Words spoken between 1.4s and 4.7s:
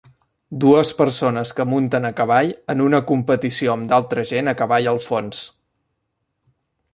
que munten a cavall en una competició amb d'altra gent a